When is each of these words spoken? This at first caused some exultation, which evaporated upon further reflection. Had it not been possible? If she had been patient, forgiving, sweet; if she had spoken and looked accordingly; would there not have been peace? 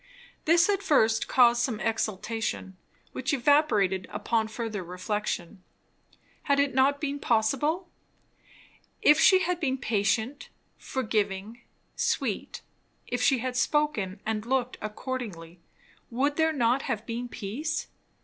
This 0.45 0.67
at 0.67 0.81
first 0.81 1.27
caused 1.27 1.61
some 1.61 1.79
exultation, 1.79 2.75
which 3.11 3.35
evaporated 3.35 4.07
upon 4.09 4.47
further 4.47 4.83
reflection. 4.83 5.63
Had 6.49 6.59
it 6.59 6.73
not 6.73 6.99
been 6.99 7.19
possible? 7.19 7.87
If 9.03 9.19
she 9.19 9.43
had 9.43 9.59
been 9.59 9.77
patient, 9.77 10.49
forgiving, 10.79 11.61
sweet; 11.95 12.63
if 13.05 13.21
she 13.21 13.37
had 13.45 13.55
spoken 13.55 14.19
and 14.25 14.43
looked 14.43 14.79
accordingly; 14.81 15.59
would 16.09 16.35
there 16.35 16.51
not 16.51 16.81
have 16.89 17.05
been 17.05 17.29
peace? 17.29 17.85